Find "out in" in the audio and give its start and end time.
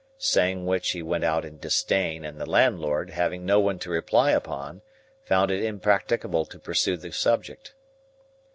1.23-1.59